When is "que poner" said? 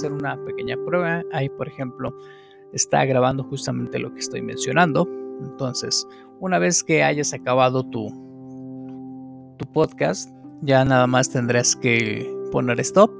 11.76-12.80